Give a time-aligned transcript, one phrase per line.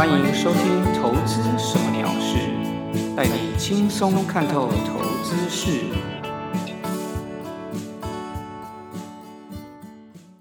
[0.00, 2.38] 欢迎收听《投资什么鸟事》，
[3.14, 5.78] 带你轻松看透投资事。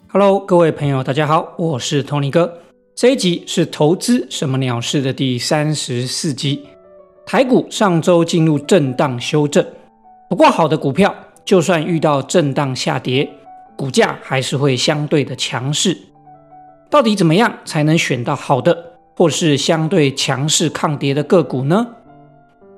[0.07, 2.57] Hello，各位朋友，大家好，我是 Tony 哥。
[2.96, 6.66] 这一集是《投资什么鸟事》的第三十四集。
[7.26, 9.66] 台股上周进入震荡修正，
[10.30, 11.14] 不过好的股票
[11.44, 13.30] 就算遇到震荡下跌，
[13.75, 15.97] 股价还是会相对的强势。
[16.89, 21.86] 到底怎么样才能选到好的，或是相对强势抗跌的个股呢？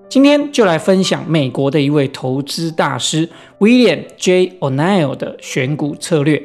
[0.09, 4.57] 今天就来分享美国的一位投资大师 William J.
[4.59, 6.41] O'Neill 的选股策略，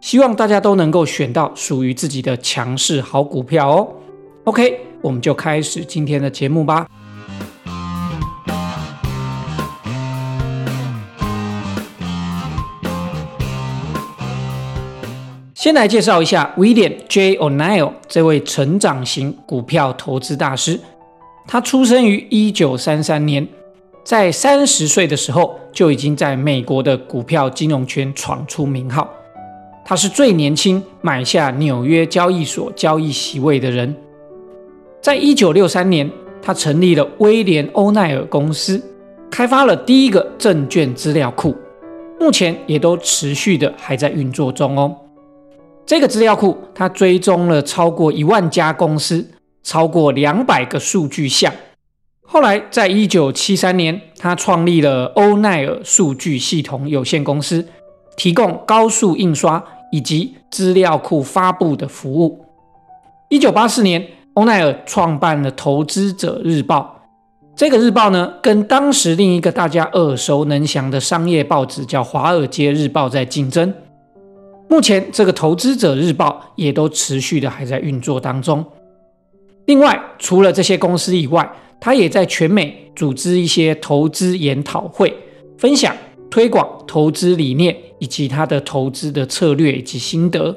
[0.00, 3.88] 希望大家都能够选到属于自己的强势好股票哦。
[4.44, 6.88] OK，我们就开始今天的节目吧。
[15.64, 17.38] 先来介绍一下 William J.
[17.38, 20.78] O'Neill 这位成长型股票投资大师。
[21.46, 23.48] 他出生于一九三三年，
[24.04, 29.08] 在三十岁的时候就已经在美国的股票金融圈闯出名号。
[29.86, 33.96] 他是最年轻买下纽约交易所交易席位的人。
[35.00, 36.10] 在一九六三年，
[36.42, 38.78] 他成立了威廉欧奈尔公司，
[39.30, 41.56] 开发了第一个证券资料库，
[42.20, 44.94] 目前也都持续的还在运作中哦。
[45.86, 49.28] 这个资料库，它追踪了超过一万家公司，
[49.62, 51.52] 超过两百个数据项。
[52.22, 57.68] 后来，在一九七三年，他创立了欧奈尔数据系统有限公司，
[58.16, 62.46] 提供高速印刷以及资料库发布的服务。
[63.28, 67.02] 一九八四年，欧奈尔创办了《投资者日报》。
[67.54, 73.72] 这个日报呢，跟当时另一个大家耳熟能详的商业报纸叫《华尔街日报》在竞争。
[74.74, 78.64] 目前，这个《投资者日报》也都持续的还在运作当中。
[79.66, 81.48] 另外，除了这些公司以外，
[81.78, 85.16] 他也在全美组织一些投资研讨会，
[85.56, 85.96] 分享、
[86.28, 90.56] 推广投资理念以及他的投资的策略以及心得。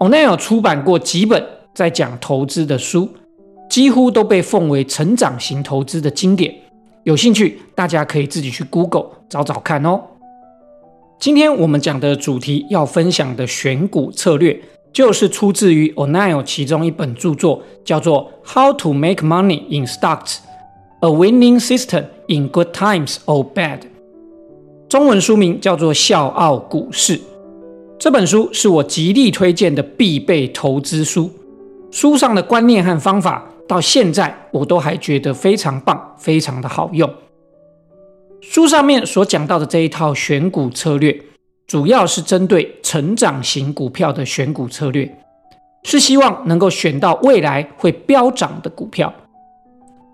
[0.00, 1.40] O'Neill 出版过几本
[1.72, 3.08] 在讲投资的书，
[3.70, 6.52] 几乎都被奉为成长型投资的经典。
[7.04, 10.00] 有兴趣，大家可以自己去 Google 找找看哦。
[11.20, 14.56] 今天我们讲的主题要分享的选股策略，
[14.92, 20.36] 就是出自于 O'Neill 其中一本著作，叫做《How to Make Money in Stocks:
[21.00, 23.78] A Winning System in Good Times or Bad》。
[24.88, 27.18] 中文书名叫做《笑傲股市》。
[27.98, 31.28] 这本书是我极力推荐的必备投资书，
[31.90, 37.12] 书上的观念和方法，到现在我都还觉得非常棒，非常的好用。
[38.40, 41.20] 书上面所讲到的这一套选股策略，
[41.66, 45.12] 主要是针对成长型股票的选股策略，
[45.82, 49.12] 是希望能够选到未来会飙涨的股票。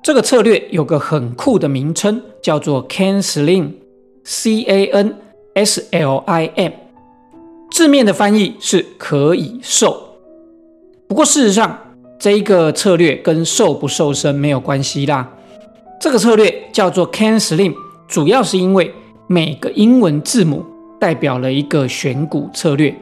[0.02, 5.16] 这个策略有个很酷的名称，叫做 Can Slim，C A N
[5.54, 6.72] S L I M，
[7.70, 10.16] 字面的翻译是可以瘦。
[11.06, 11.78] 不过事实上，
[12.18, 15.30] 这一个策略跟瘦不瘦身没有关系啦。
[16.00, 17.83] 这个策略叫做 Can Slim。
[18.06, 18.92] 主要是因为
[19.26, 20.64] 每个英文字母
[21.00, 22.94] 代表了一个选股策略，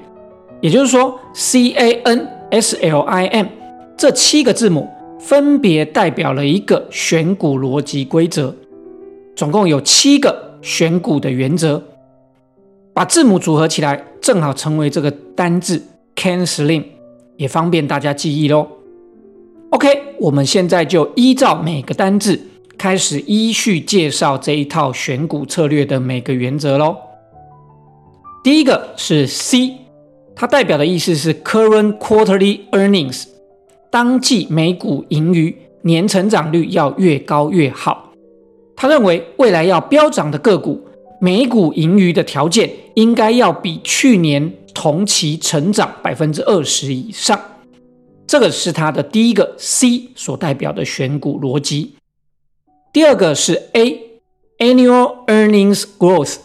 [0.61, 3.47] 也就是说，C A N S L I M
[3.97, 8.55] 这七个字母分别代表了一个选股逻辑规则，
[9.35, 11.83] 总共有七个选股的原则，
[12.95, 15.83] 把字母组合起来，正好成为这个单字
[16.17, 16.85] Can Slim，
[17.37, 18.67] 也方便大家记忆喽。
[19.71, 19.89] OK，
[20.21, 22.41] 我们现在就依照每个单字。
[22.83, 26.97] 开始依序介绍这一套选股策略的每个原则喽。
[28.43, 29.77] 第一个是 C，
[30.35, 33.27] 它代表的意思是 Current Quarterly Earnings，
[33.89, 38.11] 当季每股盈余年成长率要越高越好。
[38.75, 40.85] 他认为未来要飙涨的个股，
[41.21, 47.41] 每股盈余的条件应该要比去年同期成长百分之二十以上。
[48.27, 51.93] 这个是他的第一个 C 所代表的选股逻辑。
[52.93, 56.37] 第二个是 A，Annual Earnings Growth，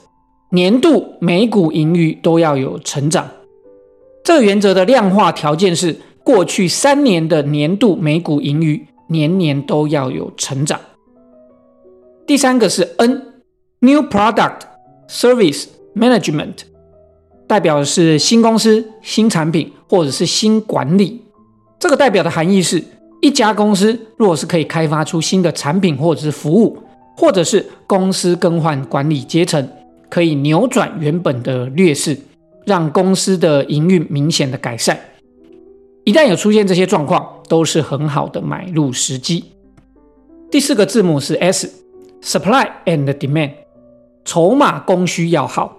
[0.52, 3.30] 年度每股盈余都要有成长。
[4.24, 10.80] 这个原则的量化条件是过去三年的年度每股盈余年年都要有成长。
[12.26, 14.60] 第三个是 N，New Product
[15.10, 16.60] Service Management，
[17.46, 21.26] 代表的是新公司、新产品或者是新管理。
[21.78, 22.82] 这个代表的含义是。
[23.28, 26.78] 一家公司若是可以开发出新的产品或者是服务，
[27.18, 29.70] 或者是公司更换管理阶层，
[30.10, 32.18] 可以扭转原本的劣势，
[32.66, 34.98] 让公司的营运明显的改善。
[36.06, 39.44] 一旦有出现这些状况，都是很好的买入时机。
[40.50, 43.52] 第四个字母是 S，Supply and Demand，
[44.24, 45.76] 筹码供需要好。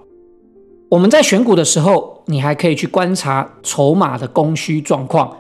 [0.91, 5.35] 我们在选股的时候，你还可以去观察筹码的供需状况。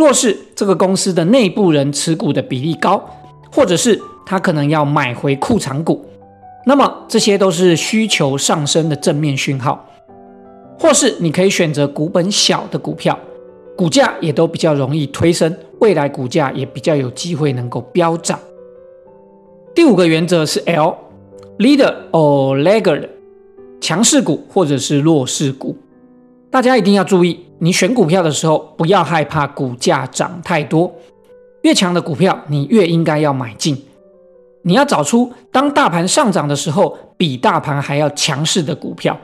[0.00, 3.04] 若是这个公司的内部人持股的比例高，
[3.52, 6.02] 或者是他可能要买回库藏股，
[6.64, 9.86] 那么这些都是需求上升的正面讯号。
[10.78, 13.18] 或是你可以选择股本小的股票，
[13.76, 18.40] 股价也都比较容易推升，未来股价也比较有机会能够飙涨。
[19.74, 23.06] 第五个原则是 L，Leader or Laggard，
[23.82, 25.76] 强势股或者是弱势股。
[26.50, 30.90] 大家一定要注意，你选股票的时候不要害怕股价涨太多，
[31.62, 33.86] 越强的股票你越应该要买进。
[34.62, 39.16] 你要找出当大盘上涨的时候比大盘还要强势的股票，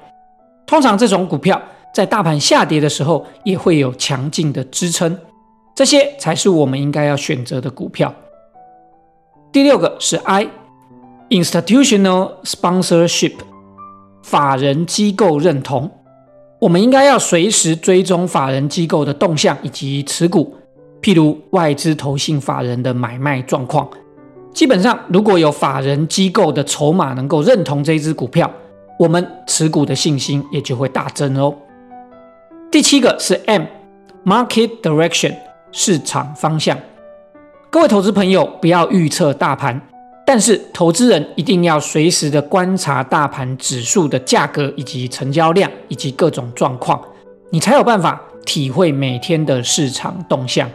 [0.67, 1.61] 通常这种股票
[1.95, 5.19] 在大盘下跌的时候也会有强劲的支撑，
[5.75, 8.13] 这些才是我们应该要选择的股票。
[9.51, 13.35] 第六个是 I，Institutional Sponsorship，
[14.23, 15.91] 法人机构认同。
[16.59, 20.55] 我们应该要随时追踪法人机构的动向以及持股，
[21.03, 23.87] 譬如外资投信法人的买卖状况。
[24.55, 28.51] 基本上，如果有法人机构的筹码能够认同这支股票，
[28.99, 31.55] 我们持股的信心也就会大增哦。
[32.71, 35.35] 第七个是 M，Market Direction，
[35.73, 36.79] 市场方向。
[37.69, 39.79] 各位投资朋友，不要预测大盘。
[40.29, 47.01] 但是，投资人一定要随时的观察大盘指数的价格以及成交量以及各种状况，
[47.51, 50.69] 你才有办法体会每天的市场动向。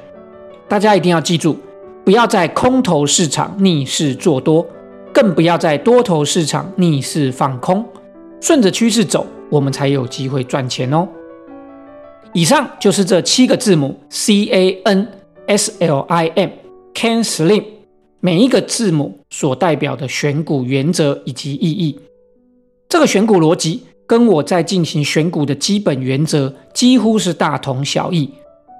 [0.69, 1.57] 大家一定要记住，
[2.05, 4.65] 不要在空头市场逆势做多，
[5.13, 7.85] 更不要在多头市场逆势放空，
[8.39, 11.05] 顺着趋势走，我们才有机会赚钱哦。
[12.31, 15.07] 以上就是这七个字母 C A N
[15.47, 17.80] S L I M，Can Slim。
[18.23, 21.99] 每一个字母所代表的选股原则以及意义，
[22.87, 28.31] 这个选股逻辑跟我在进行选股的基本原则几乎是大同小异，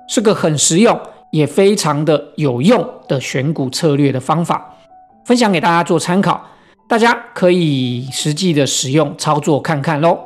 [0.07, 0.99] 是个很实用
[1.31, 4.75] 也非常的有用的选股策略的方法，
[5.25, 6.45] 分享给大家做参考，
[6.87, 10.19] 大家可以实际的使用操作看看喽。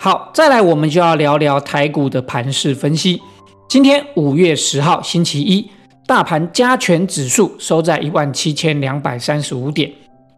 [0.00, 3.20] 好，再来我们就要聊聊台股的盘势分析。
[3.68, 5.70] 今天五月十号星期一。
[6.12, 9.90] 大盘加权指数收在一万七千两百三十五点，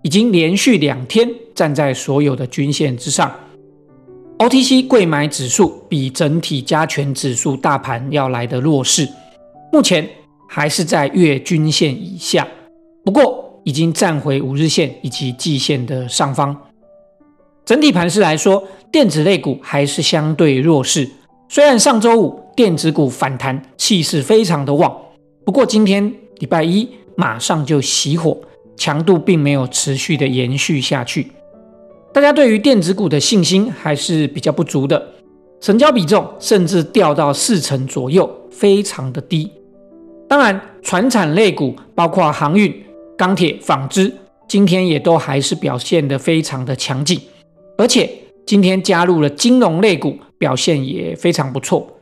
[0.02, 3.28] 已经连续两天站在所有的均线之上。
[4.38, 9.08] OTC 贵买指数比整体加权指数大盘要来的弱势，
[9.72, 10.08] 目前
[10.48, 12.46] 还是在月均线以下，
[13.04, 16.56] 不过已经站回五日线以及季线的上方。
[17.64, 18.62] 整体盘势来说，
[18.92, 21.10] 电子类股还是相对弱势。
[21.48, 25.00] 虽然上周五电子股反弹，气势非常的旺。
[25.44, 28.40] 不过今天礼拜一马上就熄火，
[28.76, 31.30] 强度并没有持续的延续下去。
[32.12, 35.14] 大家对于电子股的信心还是比较不足的，
[35.60, 39.50] 成交比重甚至掉到四成左右，非常的低。
[40.26, 42.74] 当然，船产类股包括航运、
[43.16, 44.12] 钢铁、纺织，
[44.48, 47.20] 今天也都还是表现得非常的强劲，
[47.76, 48.10] 而且
[48.46, 51.93] 今天加入了金融类股，表现也非常不错。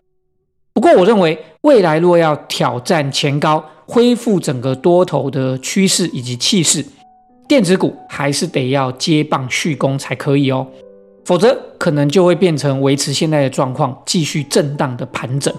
[0.74, 6.84] 不过，我认为未来若要挑战前高，恢复整个多头的趋势以及气势，
[7.46, 10.66] 电子股还是得要接棒续攻才可以哦，
[11.26, 15.54] 否则可能就会变成维持现在的状况，继续震荡的盘整。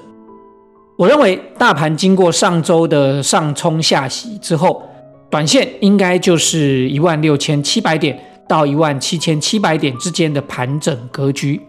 [0.98, 4.82] 我认为大盘经过上周的上冲下洗之后，
[5.30, 11.62] 短线应该就是一万六千七百点到一万七千七百点之间的盘整格局。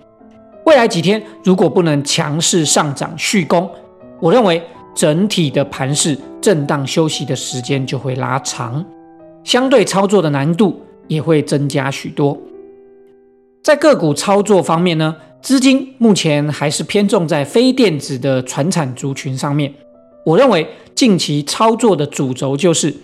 [0.64, 3.68] 未来几天如果不能强势上涨续攻，
[4.18, 4.62] 我认为
[4.94, 8.84] 整体的盘势震荡休息的时间就会拉长，
[9.42, 12.38] 相对操作的难度也会增加许多。
[13.62, 19.72] 在个股操作方面呢，资金目前还是偏重在非电子的传产族群上面。
[20.24, 22.94] 我认为近期操作的主轴就是，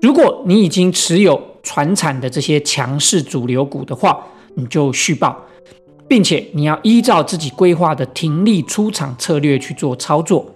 [0.00, 5.40] 如果你已经持有传产的这些强势主流股的话，你就续报。
[6.14, 10.46] 并且你要依照自己规划的停利出场策略去做操作。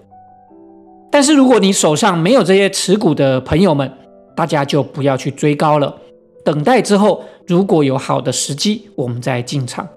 [1.10, 3.92] 但是如果你手上没有这些持股的朋友们，
[4.36, 5.92] 大家就不要去追高了，
[6.44, 9.88] 等待之后如果有好的时机，我们再进场。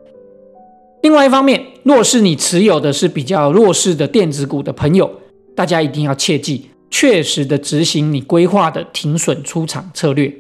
[1.04, 5.12] 另外一方面，若是你持有的是比较弱势的电子股的朋友，
[5.56, 10.34] 大家一定要切记，确实的执行你规划的停损出场策略。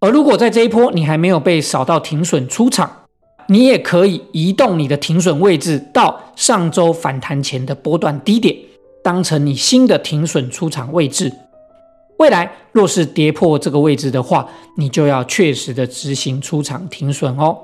[0.00, 2.99] 而如果在这一波你还没有被扫到停损出场，
[3.50, 8.56] 你也可以移动你的停损位置到上周反弹前的波段低点，
[9.02, 11.32] 当成你新的停损出场位置。
[12.18, 17.58] 未来若是跌破这个位置的话，你就要确实的执行出场停损哦。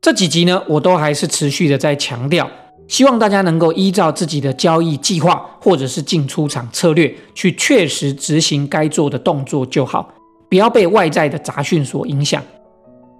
[0.00, 2.50] 这几集呢，我都还是持续的在强调，
[2.88, 10.08] 希望大家能够依照自己的交易计划或者是进出场策略，去确实执行该做的动作就好，
[10.48, 12.42] 不要被外在的杂讯所影响。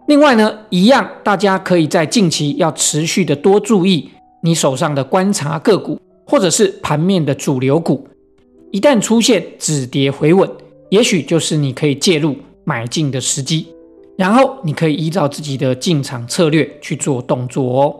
[0.06, 4.10] 另外呢，一样，大家可以在近期要持续的多注意
[4.42, 8.06] 你手上的观察个股，或者是盘面的主流股，
[8.70, 10.48] 一旦出现止跌回稳，
[10.90, 13.66] 也许就是你可以介入买进的时机。
[14.16, 17.96] 然后你可以依照自己的进场策略去做动作哦。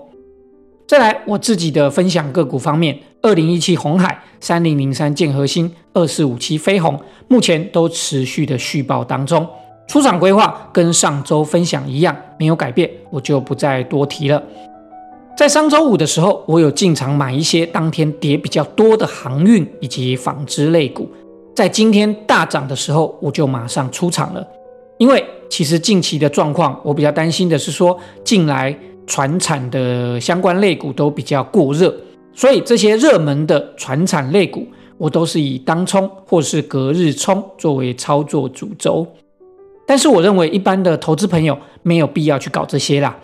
[0.86, 9.48] 再来，我自己的分享个股方面，二零一七红海、三零零三建和新、二四五七飞鸿，目前都持续的续报当中。
[9.86, 14.42] 出场规划跟上周分享一样，没有改变，我就不再多提了。
[15.36, 21.08] 在上周五的时候，我有进场买一些当天跌比较多的航运以及纺织类股，
[21.54, 24.46] 在今天大涨的时候，我就马上出场了。
[24.96, 28.76] 因为其实近期的状况，我比较担心的是说，近来
[29.06, 31.92] 船产的相关类股都比较过热，
[32.32, 34.64] 所以这些热门的船产类股，
[34.96, 39.04] 我都是以当冲或是隔日冲作为操作主轴。
[39.86, 43.16] 但是我认为一般的投资朋友没有必要去搞这些啦。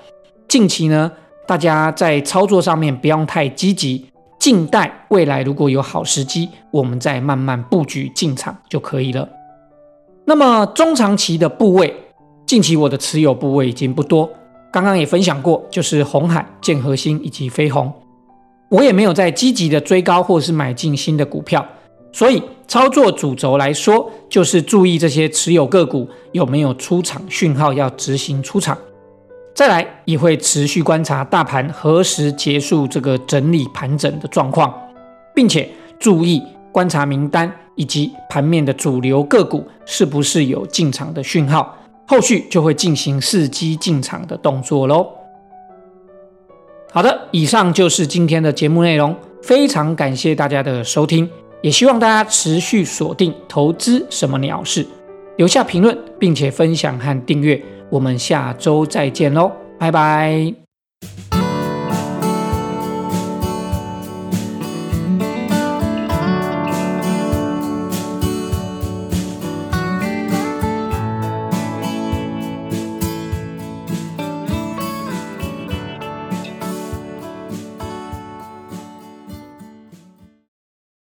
[0.46, 1.10] 近期呢，
[1.46, 4.06] 大家在操作上面不用太积极，
[4.38, 9.28] 静待未来如果有好时机，我们再慢慢布局进场就可以了。
[10.26, 11.94] 那么中长期的部位，
[12.46, 14.30] 近期我的持有部位已经不多。
[14.70, 17.92] 刚刚也分享过，就是红海、建核心以及飞鸿，
[18.68, 21.66] 我也没有在积极的追高或是买进新的股票。
[22.12, 28.76] 所以操作主轴来说，就是注意这些持有个股有没有出场讯号，要执行出场。
[29.54, 34.72] 再来也会持续观察大盘何时结束这个整理盘整的状况，
[35.34, 37.52] 并且注意观察名单。
[37.76, 41.74] 以及盘面的主流个股是不是有进场的讯号，
[42.06, 45.06] 后续就会进行伺机进场的动作喽。
[46.92, 51.26] 好的，以上就是今天的节目内容，非常感谢大家的收听，
[51.62, 54.86] 也希望大家持续锁定投资什么鸟事，
[55.36, 60.59] 留下评论，并且分享和订阅，我们下周再见喽，拜拜。